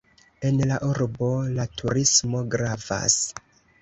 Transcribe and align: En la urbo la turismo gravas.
En 0.47 0.55
la 0.69 0.77
urbo 0.87 1.29
la 1.57 1.67
turismo 1.81 2.43
gravas. 2.57 3.19